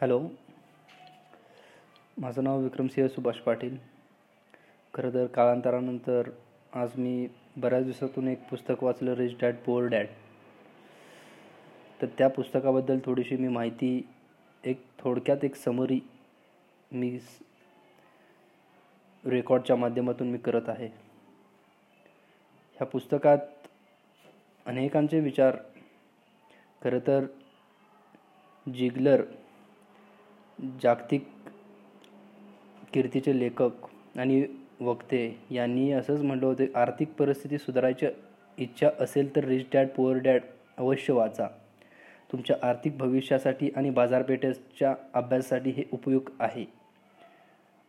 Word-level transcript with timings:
Hello. 0.00 0.18
माझं 2.18 2.44
नाव 2.44 2.58
विक्रमसिंह 2.60 3.08
सुभाष 3.08 3.36
पाटील. 3.36 3.76
खरं 4.94 5.12
तर 5.14 5.26
कालांतरानंतर 5.26 6.28
आज 6.72 6.96
मी 6.98 7.28
बऱ्याच 7.56 7.84
दिवसातून 7.84 8.28
एक 8.28 8.42
पुस्तक 8.50 8.82
वाचलं 8.84 9.12
रिच 9.12 9.38
डॅड 9.40 9.54
पुअर 9.56 9.86
डॅड 9.86 10.06
तर 12.02 12.06
त्या 12.18 12.28
पुस्तकाबद्दल 12.28 12.98
थोडीशी 13.04 13.36
मी 13.36 13.48
माहिती 13.48 14.08
एक 14.64 14.82
थोडक्यात 14.98 15.44
एक 15.44 15.54
समरी 15.54 16.00
मी 16.92 17.18
रेकॉर्डच्या 19.24 19.76
माध्यमातून 19.76 20.30
मी 20.30 20.38
करत 20.38 20.68
आहे. 20.68 20.86
ह्या 22.76 22.86
पुस्तकात 22.86 23.38
अनेकांचे 24.66 25.20
विचार 25.20 25.56
खरं 26.82 26.98
तर 27.06 27.26
जिगलर 28.66 29.22
जागतिक 30.60 31.26
कीर्तीचे 32.92 33.38
लेखक 33.38 33.86
आणि 34.18 34.44
वक्ते 34.80 35.38
यांनी 35.50 35.90
असंच 35.92 36.20
म्हटलं 36.20 36.46
होते 36.46 36.66
आर्थिक 36.74 37.12
परिस्थिती 37.12 37.58
सुधारायची 37.58 38.06
इच्छा 38.58 38.90
असेल 39.00 39.36
तर 39.36 39.44
रिच 39.44 39.66
डॅड 39.72 39.88
पुअर 39.88 40.16
डॅड 40.16 40.42
अवश्य 40.76 41.12
वाचा. 41.12 41.46
तुमच्या 42.32 42.56
आर्थिक 42.62 42.96
भविष्यासाठी 42.98 43.70
आणि 43.76 43.90
बाजारपेठेच्या 43.90 44.94
अभ्यासासाठी 45.14 45.70
हे 45.70 45.84
उपयुक्त 45.92 46.32
आहे. 46.40 46.64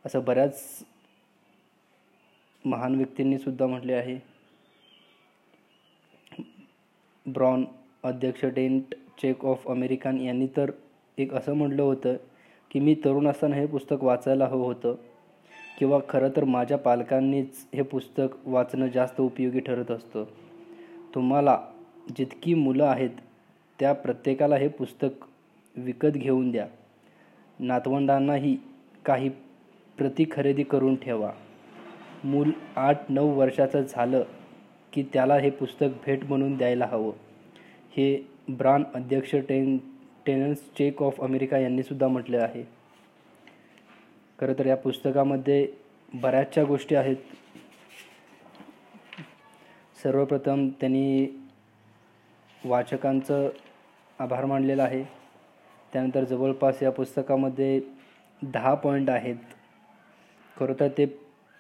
असं 0.06 0.24
बऱ्याच 0.24 0.84
महान 2.66 2.96
व्यक्तींनी 2.96 3.38
सुद्धा 3.38 3.68
म्हटले 3.68 3.94
आहे. 3.94 4.20
ब्रॉन 7.26 7.66
अध्यक्ष 8.04 8.46
डेंट 8.46 8.96
चेक 9.22 9.46
ऑफ 9.46 9.68
अमेरिकन 9.68 10.18
यांनी 10.18 10.48
तर 10.58 10.72
एक 11.18 11.34
असं 11.34 11.54
म्हटलं 11.54 11.82
होतं 11.82 12.16
की 12.72 12.80
मी 12.80 12.96
तरुण 12.96 13.28
असताना 13.28 13.56
हे 13.56 13.66
पुस्तक 13.66 14.04
वाचायला 14.04 14.46
हवं 14.46 14.66
होतं 14.66 14.96
किंवा 15.80 16.00
खरं 16.10 16.30
तर 16.36 16.44
माझ्या 16.44 16.78
पालकांनीच 16.78 17.68
हे 17.76 17.82
पुस्तक 17.82 18.48
वाचणं 18.48 18.88
जास्त 18.88 19.22
उपयोगी 19.22 19.60
ठरत 19.60 19.92
असतं. 19.92 20.24
तुम्हाला 21.16 21.60
जितकी 22.18 22.54
मुलं 22.54 22.86
आहेत 22.86 23.10
त्या 23.80 23.94
प्रत्येकाला 23.94 24.56
हे 24.56 24.68
पुस्तक 24.68 25.26
विकत 25.76 26.08
घेऊन 26.08 26.52
द्या. 26.52 26.68
नातवंडांनाही 27.60 28.58
काही 29.06 29.30
प्रती 29.98 30.26
खरेदी 30.32 30.64
करून 30.64 30.96
ठेवा. 30.96 31.32
मूल 32.24 32.52
आठ 32.76 33.12
नऊ 33.12 33.30
वर्षाचं 33.34 33.82
झालं 33.90 34.24
की 34.94 35.04
त्याला 35.14 35.36
हे 35.36 35.50
पुस्तक 35.50 35.88
भेट 36.06 36.24
म्हणून 36.24 36.58
द्यायला 36.58 36.86
हवं. 36.86 37.12
हे 37.92 38.30
ब्रान 38.50 38.84
अध्यक्ष 38.94 39.36
टेन 39.36 39.78
टेनन्स 40.28 40.60
चेक 40.78 41.02
ऑफ 41.02 41.22
अमेरिका 41.22 41.58
यांनीसुद्धा 41.58 42.08
म्हटलं 42.08 42.42
आहे. 42.42 42.64
खरं 44.40 44.54
तर 44.60 44.66
या 44.66 44.76
पुस्तकामध्ये 44.76 45.68
बऱ्याचशा 46.14 46.64
गोष्टी 46.64 46.96
आहेत. 46.96 47.16
सर्वप्रथम 50.04 50.68
त्यांनी 50.70 51.28
वाचकांचं 52.66 53.50
आभार 54.20 54.46
मानलेला 54.46 54.84
आहे. 54.84 55.04
त्यानंतर 55.94 56.24
जवळपास 56.24 56.84
या 56.84 56.92
पुस्तकामध्ये 56.92 57.80
दहा 58.42 58.74
पॉईंट 58.74 59.10
आहेत. 59.10 59.36
खरं 60.60 60.74
तर 60.80 60.88
ते 60.88 61.06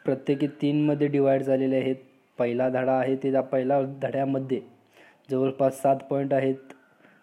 प्रत्येकी 0.05 0.47
तीनमध्ये 0.47 1.07
डिवाईड 1.07 1.43
झालेले 1.43 1.75
आहेत. 1.75 1.95
पहिला 2.37 2.69
धडा 2.69 2.93
आहे 2.93 3.15
ते 3.15 3.31
त्या 3.31 3.41
पहिल्या 3.41 3.81
धड्यामध्ये 4.01 4.61
जवळपास 5.31 5.81
सात 5.81 5.97
पॉईंट 6.09 6.33
आहेत. 6.33 6.73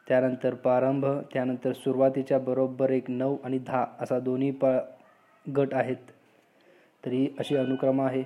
त्यानंतर 0.08 0.54
प्रारंभ 0.54 1.06
त्यानंतर 1.32 1.72
सुरुवातीच्या 1.72 2.38
बरोबर 2.38 2.90
एक 2.90 3.10
नऊ 3.10 3.36
आणि 3.44 3.58
दहा 3.58 3.86
असा 4.00 4.18
दोन्ही 4.18 4.50
प 4.50 4.66
गट 5.46 5.74
आहेत. 5.74 5.96
तरी 7.04 7.28
अशी 7.38 7.56
अनुक्रम 7.56 8.00
आहे. 8.00 8.22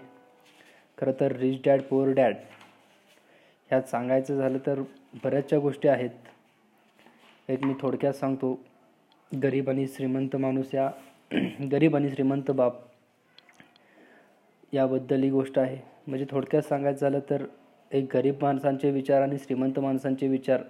खरं 0.99 1.13
तर 1.21 1.33
रिच 1.33 1.61
डॅड 1.65 1.83
पोअर 1.83 2.09
डॅड 2.09 2.35
ह्यात 3.71 3.83
सांगायचं 3.83 4.37
झालं 4.37 4.59
तर 4.67 4.81
बऱ्याचशा 5.25 5.59
गोष्टी 5.59 5.89
आहेत. 5.89 6.11
एक 7.49 7.65
मी 7.65 7.75
थोडक्यात 7.81 8.13
सांगतो. 8.13 8.59
गरीब 9.43 9.71
आणि 9.71 9.87
श्रीमंत 9.87 10.37
माणूस 10.37 10.75
या 10.75 10.91
गरीब 11.73 11.97
आणि 11.97 12.09
श्रीमंत 12.09 12.51
बाप 12.51 12.77
याबद्दल 14.73 15.23
ही 15.23 15.31
गोष्ट 15.31 15.59
आहे. 15.59 15.79
म्हणजे 16.07 16.27
थोडक्यात 16.31 16.63
सांगायचं 16.63 17.01
झालं 17.01 17.21
तर 17.31 17.45
एक 17.93 18.07
गरीब 18.15 18.35
माणसांचे 18.43 18.91
विचार 18.91 19.23
आणि 19.23 19.39
श्रीमंत 19.39 19.79
माणसांचे 19.79 20.29
विचार 20.29 20.63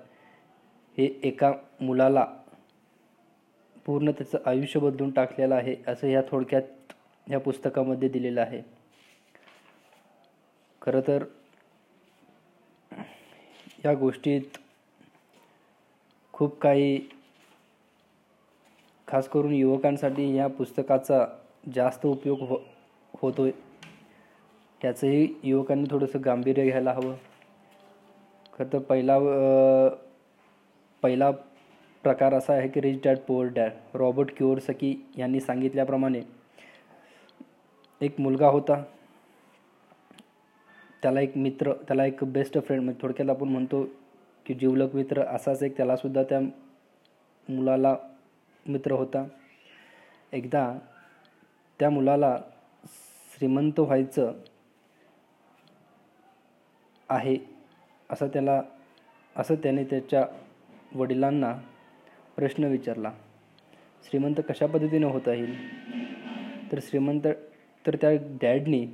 हे 0.98 1.04
एका 1.24 1.52
मुलाला 1.80 2.24
पूर्ण 3.86 4.10
त्याचं 4.10 4.38
आयुष्य 4.46 4.80
बदलून 4.80 5.10
टाकलेलं 5.10 5.54
आहे 5.54 5.74
असं 5.86 6.06
ह्या 6.06 6.22
थोडक्यात 6.30 6.92
ह्या 7.26 7.38
पुस्तकामध्ये 7.40 8.08
दिलेलं 8.08 8.40
आहे. 8.40 8.60
खरं 10.82 11.00
तर 11.06 11.24
या 13.84 13.94
गोष्टीत 13.94 14.58
खूप 16.32 16.58
काही 16.58 17.00
खास 19.08 19.28
करून 19.28 19.52
युवकांसाठी 19.52 20.34
या 20.36 20.46
पुस्तकाचा 20.48 21.24
जास्त 21.74 22.06
उपयोग 22.06 22.40
हो 22.40 22.58
होतो 23.14 23.42
आहे 23.42 23.52
त्याचंही 24.80 25.26
युवकांनी 25.42 25.86
थोडंसं 25.90 26.18
गांभीर्य 26.24 26.64
घ्यायला 26.64 26.92
हवं. 26.92 27.14
खरं 28.52 28.72
तर 28.72 28.78
पहिला 28.78 29.18
पहिला 31.02 31.30
प्रकार 32.04 32.34
असा 32.34 32.52
आहे 32.52 32.68
की 32.68 32.80
rich 32.80 33.00
dad 33.04 33.18
poor 33.18 33.46
dad 33.54 33.96
Robert 33.96 34.36
Kiyosaki 34.36 34.94
यांनी 35.16 35.40
सांगितल्याप्रमाणे 35.40 36.22
एक 38.00 38.20
मुलगा 38.20 38.48
होता. 38.48 38.82
त्याला 41.02 41.20
एक 41.20 41.36
मित्र 41.36 41.72
त्याला 41.88 42.04
एक 42.06 42.24
बेस्ट 42.24 42.58
फ्रेंड 42.58 42.82
म्हणजे 42.82 43.02
थोडक्यात 43.02 43.30
आपण 43.30 43.48
म्हणतो 43.48 43.82
की 44.46 44.54
जिवलक 44.54 44.94
मित्र 44.94 45.24
असाच 45.26 45.62
एक 45.62 45.76
त्यालासुद्धा 45.76 46.22
त्या 46.22 46.40
मुलाला 47.48 47.94
मित्र 48.66 48.92
होता. 48.92 49.24
एकदा 50.32 50.72
त्या 51.80 51.90
मुलाला 51.90 52.36
श्रीमंत 53.32 53.80
व्हायचं 53.80 54.32
आहे 57.08 57.36
असं 58.10 58.28
त्याला 58.28 58.60
असं 59.36 59.54
त्याने 59.54 59.84
त्याच्या 59.84 60.24
वडिलांना 60.94 61.58
प्रश्न 62.36 62.64
विचारला 62.64 63.12
श्रीमंत 64.04 64.34
कशा 64.48 64.66
पद्धतीने 64.66 65.06
होता 65.06 65.32
येईल? 65.32 65.56
तर 66.72 66.78
श्रीमंत 66.82 67.20
तर 67.86 67.96
त्या 67.96 68.10
डॅडनी 68.42 68.86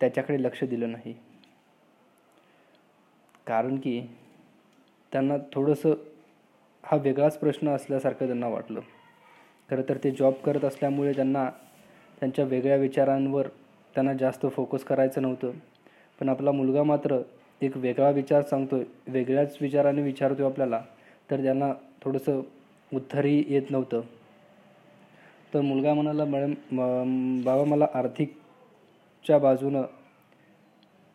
त्याच्याकडे 0.00 0.42
लक्ष 0.42 0.64
दिलं 0.64 0.92
नाही. 0.92 1.14
कारण 3.46 3.76
की 3.76 4.02
त्यांना 5.12 5.34
थोडंसं 5.52 5.94
हा 6.84 6.96
वेगळाच 6.96 7.38
प्रश्न 7.38 7.68
असल्यासारखं 7.68 8.26
त्यांना 8.26 8.48
वाटलं. 8.48 8.80
खरं 9.70 9.82
तर 9.88 9.96
ते 10.04 10.10
जॉब 10.10 10.32
करत 10.32 10.64
असल्यामुळे 10.64 11.12
त्यांना 11.12 11.50
त्यांच्या 12.20 12.44
वेगळ्या 12.44 12.76
विचारांवर 12.76 13.48
त्यांना 13.94 14.12
जास्त 14.12 14.46
फोकस 14.52 14.84
करायचं 14.84 15.22
नव्हतं. 15.22 15.50
पण 16.20 16.28
आपला 16.28 16.52
मुलगा 16.52 16.82
मात्र 16.82 17.18
एक 17.62 17.76
वेगळा 17.76 18.10
विचार 18.10 18.42
सांगतो 18.42 18.76
आहे 18.76 19.12
वेगळ्याच 19.12 19.56
विचाराने 19.60 20.02
विचारतो 20.02 20.46
आपल्याला 20.46 20.80
तर 21.30 21.42
त्यांना 21.42 21.72
थोडंसं 22.02 22.40
उत्तरही 22.92 23.44
येत 23.48 23.70
नव्हतं. 23.70 24.00
तर 25.54 25.60
मुलगा 25.60 25.94
म्हणाला 25.94 26.24
मॅडम 26.24 27.42
बाबा 27.44 27.64
मला 27.64 27.86
आर्थिकच्या 27.94 29.38
बाजूनं 29.38 29.82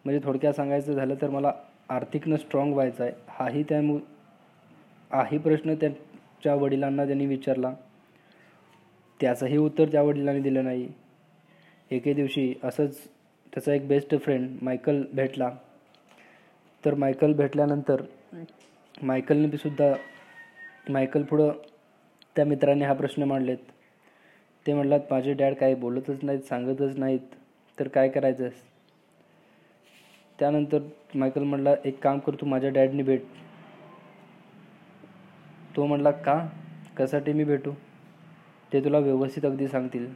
म्हणजे 0.06 0.20
थोडक्यात 0.24 0.54
सांगायचं 0.54 0.94
झालं 0.94 1.16
तर 1.22 1.30
मला 1.30 1.52
आर्थिकनं 1.90 2.38
स्ट्रॉंग 2.38 2.74
व्हायचं 2.74 3.04
आहे. 3.04 3.12
हाही 3.28 3.64
त्या 3.64 3.82
मु 3.82 3.98
हाही 5.12 5.38
प्रश्न 5.38 5.76
त्याच्या 5.76 6.56
वडिलांना 6.56 7.06
त्यांनी 7.06 7.26
विचारला. 7.26 7.74
त्याचंही 9.20 9.58
उत्तर 9.58 9.90
त्या 9.92 10.02
वडिलांनी 10.02 10.42
दिलं 10.42 10.64
नाही. 10.64 10.88
एके 11.92 12.14
दिवशी 12.14 12.54
असंच 12.64 12.98
त्याचा 13.54 13.74
एक 13.74 13.88
बेस्ट 13.88 14.16
फ्रेंड 14.20 14.58
मायकल 14.62 15.04
भेटला. 15.14 15.50
तर 16.84 16.94
मायकल 16.94 17.34
भेटल्यानंतर 17.34 18.02
मायकलने 19.04 19.58
सुद्धा 19.58 19.94
मायकल 20.90 21.24
पुढं 21.24 21.52
त्या 22.36 22.46
मित्राने 22.46 22.86
हा 22.86 22.94
प्रश्न 22.94 23.24
मांडलेत. 23.24 23.58
ते 24.66 24.74
म्हणलात 24.74 25.00
माझे 25.12 25.34
डॅड 25.34 25.54
काही 25.54 25.76
बोलतच 25.76 26.24
नाहीत 26.24 26.40
सांगतच 26.40 26.98
नाहीत 26.98 27.36
तर 27.78 27.88
काय 27.88 28.10
करायचं 28.10 28.50
त्यानंतर 30.40 30.80
मायकल 31.16 31.44
म्हणला 31.44 31.74
एक 31.86 32.00
काम 32.00 32.20
कर 32.20 32.36
तू 32.42 32.46
माझ्या 32.46 32.70
डॅडनी 32.70 33.04
भेट. 33.04 33.22
तो 35.76 35.86
म्हणला 35.86 36.12
का? 36.12 36.38
कशासाठी 36.98 37.34
मी 37.34 37.44
भेटू? 37.44 37.72
ते 38.74 38.84
तुला 38.84 39.00
व्यवस्थित 39.00 39.46
अगदी 39.46 39.68
सांगतील. 39.68 40.08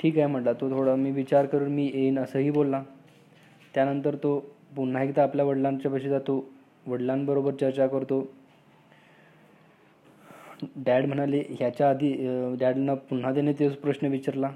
ठीक 0.00 0.18
आहे 0.18 0.26
म्हटला 0.26 0.52
तो 0.52 0.70
थोडा 0.70 0.94
मी 0.94 1.10
विचार 1.10 1.46
करून 1.46 1.72
मी 1.72 1.90
येईन 1.94 2.18
असंही 2.18 2.50
बोलला. 2.50 2.82
त्यानंतर 3.74 4.14
तो 4.14 4.38
पुन्हा 4.76 5.02
एकदा 5.02 5.22
आपल्या 5.22 5.44
वडिलांच्या 5.44 5.90
पाशी 5.90 6.08
जातो. 6.08 6.44
वडिलांबरोबर 6.86 7.54
चर्चा 7.54 7.86
करतो. 7.86 8.20
डॅड 10.76 11.06
म्हणाले 11.06 11.42
ह्याच्या 11.50 11.88
आधी 11.90 12.12
डॅडनं 12.60 12.94
पुन्हा 13.08 13.32
त्याने 13.34 13.52
तेच 13.52 13.76
प्रश्न 13.76 14.06
विचारला. 14.06 14.50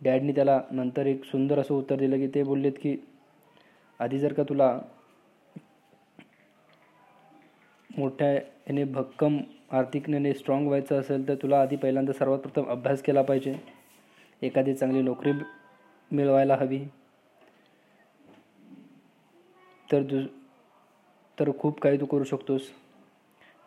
डॅडनी 0.00 0.32
त्याला 0.32 0.60
नंतर 0.70 1.06
एक 1.06 1.24
सुंदर 1.24 1.58
असं 1.58 1.74
उत्तर 1.74 1.96
दिलं 1.96 2.16
की 2.16 2.26
ते 2.26 2.42
बोललेत 2.42 2.72
की 2.82 2.96
आधी 4.00 4.18
जर 4.18 4.32
का 4.32 4.42
तुला 4.42 4.78
मोठ्या 7.90 8.32
याने 8.32 8.84
भक्कम 8.84 9.38
आर्थिकने 9.70 10.32
स्ट्रॉंग 10.34 10.66
व्हायचं 10.66 11.00
असेल 11.00 11.26
तर 11.28 11.34
तुला 11.42 11.60
आधी 11.62 11.76
पहिल्यांदा 11.76 12.12
सर्वात 12.12 12.38
प्रथम 12.38 12.68
अभ्यास 12.70 13.02
केला 13.02 13.22
पाहिजे. 13.22 13.54
एखादी 14.42 14.74
चांगली 14.74 15.02
नोकरी 15.02 15.32
मिळवायला 16.10 16.56
हवी. 16.56 16.80
तर 19.90 20.02
दुस 20.02 20.24
तर 21.38 21.50
खूप 21.58 21.80
काही 21.80 22.00
तू 22.00 22.06
करू 22.06 22.24
शकतोस. 22.24 22.62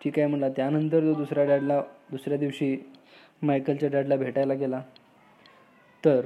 ठीक 0.02 0.20
आहे 0.20 0.28
म्हणला. 0.28 0.50
त्यानंतर 0.50 1.02
तो 1.02 1.14
दुसऱ्या 1.14 1.44
डॅडला 1.46 1.82
दुसऱ्या 2.12 2.38
दिवशी 2.38 2.76
मायकलच्या 3.42 3.90
डॅडला 3.90 4.16
भेटायला 4.16 4.54
गेला 4.54 4.82
तर 6.04 6.26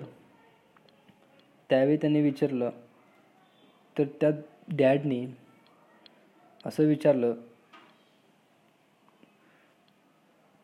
त्यावेळी 1.69 1.97
त्यांनी 1.97 2.21
विचारलं 2.21 2.69
तर 3.95 4.03
त्या 4.21 4.29
डॅडनी 4.77 5.25
असं 6.65 6.83
विचारलं 6.83 7.33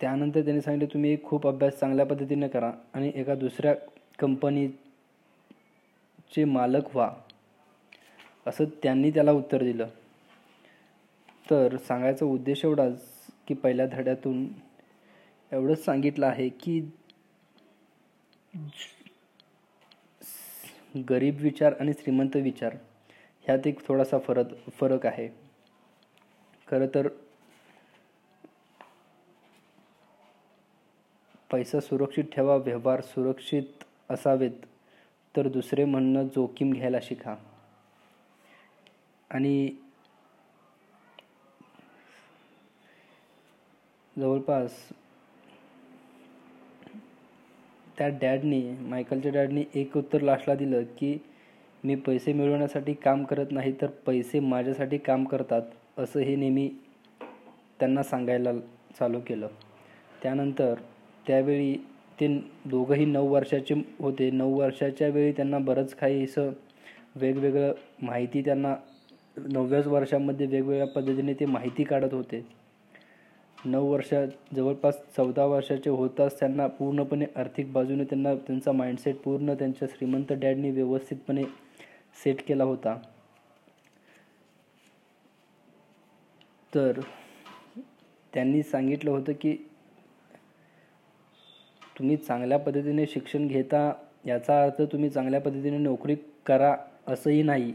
त्यानंतर 0.01 0.41
त्यांनी 0.41 0.61
सांगितलं 0.61 0.93
तुम्ही 0.93 1.17
खूप 1.23 1.47
अभ्यास 1.47 1.79
चांगल्या 1.79 2.05
पद्धतीने 2.05 2.47
करा 2.47 2.71
आणि 2.93 3.11
एका 3.15 3.35
दुसऱ्या 3.35 3.73
कंपनीचे 4.19 4.73
मालक 6.45 6.95
व्हा. 6.95 7.09
असं 8.47 8.65
त्यांनी 8.83 9.11
त्याला 9.11 9.31
उत्तर 9.31 9.63
दिलं. 9.63 9.87
तर 11.49 11.77
सांगायचा 11.77 12.25
उद्देश 12.25 12.65
एवढाच 12.65 13.01
की 13.47 13.53
पहिल्या 13.53 13.85
धड्यातून 13.85 14.47
एवढंच 15.51 15.83
सांगितलं 15.85 16.25
आहे 16.25 16.49
की 16.49 16.79
गरीब 21.09 21.41
विचार 21.41 21.73
आणि 21.79 21.93
श्रीमंत 21.93 22.35
विचार 22.35 22.75
ह्यात 23.45 23.67
एक 23.67 23.87
थोडासा 23.87 24.19
फरक 24.19 24.53
फरक 24.79 25.05
आहे. 25.05 25.27
खरं 26.67 26.87
तर 26.95 27.07
पैसा 31.51 31.79
सुरक्षित 31.79 32.23
ठेवा 32.33 32.55
व्यवहार 32.55 33.01
सुरक्षित 33.01 33.83
असावेत 34.09 34.65
तर 35.35 35.47
दुसरे 35.47 35.85
म्हणणं 35.85 36.27
जोखीम 36.27 36.73
घ्यायला 36.73 36.99
शिका. 37.01 37.35
आणि 39.33 39.69
जवळपास 44.15 44.71
त्या 47.97 48.07
डॅडनी 48.21 48.61
मायकलच्या 48.81 49.31
डॅडनी 49.31 49.63
एक 49.75 49.97
उत्तर 49.97 50.21
लास्टला 50.21 50.55
दिलं 50.55 50.83
की 50.97 51.17
मी 51.83 51.95
पैसे 51.95 52.33
मिळवण्यासाठी 52.33 52.93
काम 52.93 53.23
करत 53.23 53.51
नाही 53.51 53.71
तर 53.81 53.87
पैसे 54.05 54.39
माझ्यासाठी 54.39 54.97
काम 54.97 55.23
करतात 55.23 55.99
असं 55.99 56.19
हे 56.19 56.35
नेहमी 56.35 56.69
त्यांना 57.79 58.03
सांगायला 58.03 58.51
चालू 58.99 59.19
केलं. 59.19 59.47
त्यानंतर 60.23 60.73
त्यावेळी 61.25 61.75
ते 62.19 62.27
दोघंही 62.65 63.05
नऊ 63.05 63.27
वर्षाचे 63.27 63.73
होते. 63.99 64.29
नऊ 64.31 64.57
वर्षाच्या 64.57 65.07
वेळी 65.07 65.31
त्यांना 65.31 65.57
बरंच 65.59 65.93
काही 65.95 66.23
असं 66.23 66.51
वेगवेगळं 67.15 67.73
माहिती 68.01 68.41
त्यांना 68.41 68.75
नवव्याच 69.37 69.87
वर्षामध्ये 69.87 70.45
वेगवेगळ्या 70.47 70.87
पद्धतीने 70.87 71.33
ते 71.33 71.45
माहिती 71.45 71.83
काढत 71.83 72.13
होते. 72.13 72.45
नऊ 73.65 73.87
वर्षात 73.91 74.27
जवळपास 74.55 74.97
चौदा 75.17 75.45
वर्षाचे 75.45 75.89
होताच 75.89 76.39
त्यांना 76.39 76.67
पूर्णपणे 76.67 77.25
आर्थिक 77.35 77.71
बाजूने 77.73 78.03
त्यांना 78.03 78.33
त्यांचा 78.35 78.71
माइंडसेट 78.71 79.17
पूर्ण 79.17 79.53
त्यांच्या 79.53 79.87
श्रीमंत 79.87 80.33
डॅडनी 80.33 80.71
व्यवस्थितपणे 80.71 81.43
सेट 82.23 82.41
केला 82.47 82.63
होता. 82.63 82.97
तर 86.73 86.99
त्यांनी 88.33 88.61
सांगितलं 88.63 89.11
होतं 89.11 89.33
की 89.41 89.55
तुम्ही 91.99 92.15
चांगल्या 92.17 92.59
पद्धतीने 92.59 93.05
शिक्षण 93.07 93.47
घेता 93.47 93.91
याचा 94.25 94.61
अर्थ 94.63 94.81
तुम्ही 94.81 95.09
चांगल्या 95.09 95.41
पद्धतीने 95.41 95.77
नोकरी 95.77 96.15
करा 96.45 96.75
असंही 97.07 97.41
नाही. 97.43 97.73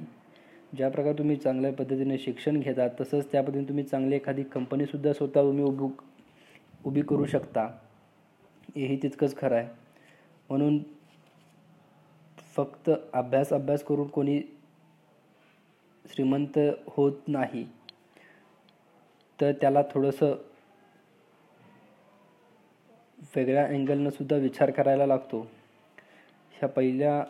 ज्या 0.77 0.89
प्रकारे 0.91 1.19
तुम्ही 1.19 1.37
चांगल्या 1.37 1.73
पद्धतीने 1.73 2.19
शिक्षण 2.19 2.61
घेता 2.61 2.87
तसंच 3.01 3.31
त्या 3.33 3.43
पद्धतीने 3.43 3.69
तुम्ही 3.69 3.85
चांगली 3.85 4.17
एखादी 4.17 4.43
कंपनीसुद्धा 4.43 5.13
स्वतः 5.13 5.43
तुम्ही 5.43 5.65
उभू 5.65 5.89
उभी 6.85 7.03
करू 7.03 7.27
शकता. 7.27 7.67
हेही 8.77 8.97
तितकंच 9.03 9.37
खरं 9.37 9.57
आहे. 9.57 9.69
म्हणून 10.51 10.79
फक्त 12.57 12.91
अभ्यास 13.13 13.53
अभ्यास 13.53 13.83
करून 13.83 14.09
कोणी 14.09 14.41
श्रीमंत 16.05 16.59
होत 16.87 17.29
नाही 17.29 17.65
तर 19.39 19.53
त्याला 19.53 19.83
थोडंसं 19.83 20.35
वेगळ्या 23.37 23.65
अँगलनं 23.67 24.11
सुद्धा 24.11 24.37
विचार 24.37 24.71
करायला 24.71 25.07
लागतो. 25.07 25.41
ह्या 26.53 26.69
पहिल्या 26.69 27.23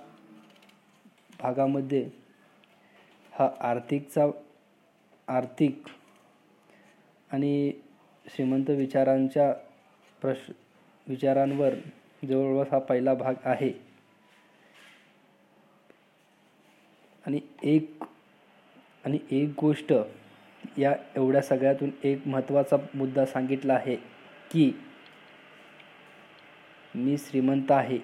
भागामध्ये 1.40 2.08
हा 3.38 3.48
आर्थिकचा 3.60 4.26
आर्थिक 5.28 5.82
आणि 7.32 7.72
श्रीमंत 8.26 8.70
विचारांच्या 8.70 9.52
प्रश 10.20 10.50
विचारांवर 11.06 11.74
जवळपास 12.28 12.72
हा 12.72 12.78
पहिला 12.78 13.14
भाग 13.14 13.34
आहे. 13.44 13.72
आणि 17.26 17.40
एक 17.62 18.04
आणि 19.04 19.18
एक 19.30 19.48
गोष्ट 19.60 19.92
या 20.78 20.94
एवढ्या 21.16 21.42
सगळ्यातून 21.42 21.90
एक 22.04 22.26
महत्त्वाचा 22.28 22.76
मुद्दा 22.94 23.26
सांगितला 23.26 23.74
आहे 23.74 23.96
की 24.50 24.72
मी 26.94 27.18
श्रीमंत 27.18 27.72
आहे 27.72 27.98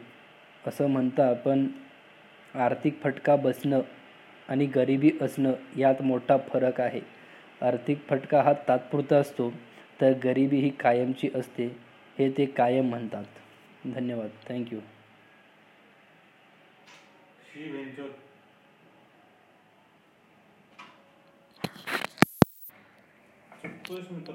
असं 0.67 0.87
म्हणता 0.87 1.33
पण 1.33 1.67
आर्थिक 2.55 3.03
फटका 3.03 3.37
बसणं 3.37 3.81
आणि 4.49 4.67
गरिबी 4.67 5.11
असणं 5.21 5.53
यात 5.77 6.03
मोठा 6.03 6.37
फरक 6.49 6.81
आहे. 6.81 7.01
आर्थिक 7.63 7.99
फटका 8.09 8.43
हा 8.43 8.53
तात्पुरता 8.69 9.17
असतो 9.17 9.51
तर 10.01 10.13
गरिबी 10.25 10.61
ही 10.61 10.71
कायमची 10.81 11.29
असते 11.35 11.67
हे 12.17 12.31
ते 12.31 12.45
कायम 12.47 12.89
म्हणतात. 12.89 13.25
धन्यवाद. 13.87 14.31
थँक्यू 14.45 14.81
मित्र 24.11 24.33